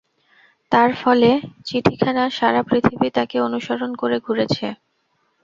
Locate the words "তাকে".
3.09-3.37